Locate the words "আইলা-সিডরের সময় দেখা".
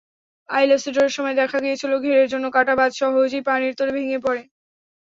0.49-1.57